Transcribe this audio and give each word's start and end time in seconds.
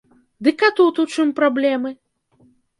Дык 0.45 0.63
а 0.67 0.69
тут 0.79 1.03
у 1.05 1.05
чым 1.13 1.35
праблемы? 1.43 1.95